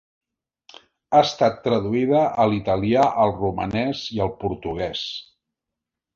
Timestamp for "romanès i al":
3.43-4.35